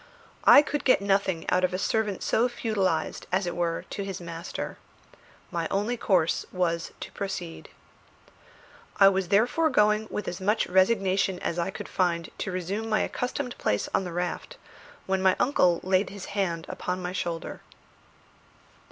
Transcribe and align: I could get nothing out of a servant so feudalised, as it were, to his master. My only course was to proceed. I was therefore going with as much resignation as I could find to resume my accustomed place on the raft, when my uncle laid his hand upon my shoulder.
I 0.45 0.63
could 0.63 0.83
get 0.83 0.99
nothing 0.99 1.45
out 1.51 1.63
of 1.63 1.75
a 1.75 1.77
servant 1.77 2.23
so 2.23 2.49
feudalised, 2.49 3.27
as 3.31 3.45
it 3.45 3.55
were, 3.55 3.85
to 3.91 4.03
his 4.03 4.19
master. 4.19 4.79
My 5.51 5.67
only 5.69 5.95
course 5.95 6.43
was 6.51 6.91
to 7.01 7.11
proceed. 7.11 7.69
I 8.99 9.09
was 9.09 9.27
therefore 9.27 9.69
going 9.69 10.07
with 10.09 10.27
as 10.27 10.41
much 10.41 10.65
resignation 10.65 11.37
as 11.37 11.59
I 11.59 11.69
could 11.69 11.87
find 11.87 12.31
to 12.39 12.51
resume 12.51 12.89
my 12.89 13.01
accustomed 13.01 13.55
place 13.59 13.87
on 13.93 14.03
the 14.03 14.11
raft, 14.11 14.57
when 15.05 15.21
my 15.21 15.35
uncle 15.39 15.79
laid 15.83 16.09
his 16.09 16.25
hand 16.33 16.65
upon 16.67 16.99
my 16.99 17.11
shoulder. 17.11 17.61